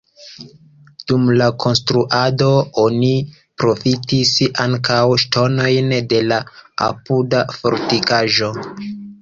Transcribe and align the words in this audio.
Dum 1.09 1.27
la 1.41 1.49
konstruado 1.63 2.47
oni 2.85 3.11
profitis 3.63 4.33
ankaŭ 4.65 4.99
ŝtonojn 5.25 5.95
de 6.15 6.23
la 6.33 6.41
apuda 6.91 7.47
fortikaĵo. 7.61 8.51